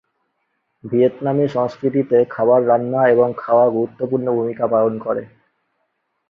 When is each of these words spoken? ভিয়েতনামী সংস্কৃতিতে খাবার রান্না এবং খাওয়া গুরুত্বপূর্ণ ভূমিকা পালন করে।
ভিয়েতনামী 0.83 1.45
সংস্কৃতিতে 1.47 2.17
খাবার 2.29 2.59
রান্না 2.67 3.01
এবং 3.07 3.27
খাওয়া 3.37 3.65
গুরুত্বপূর্ণ 3.69 4.27
ভূমিকা 4.37 4.65
পালন 4.67 4.93
করে। 4.99 5.23